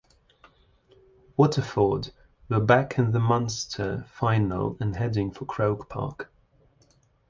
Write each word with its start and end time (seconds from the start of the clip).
Waterford 1.37 2.11
were 2.49 2.59
back 2.59 2.97
in 2.97 3.11
the 3.11 3.19
Munster 3.19 4.03
final 4.09 4.75
and 4.79 4.95
heading 4.95 5.29
for 5.29 5.45
Croke 5.45 5.89
Park. 5.89 6.33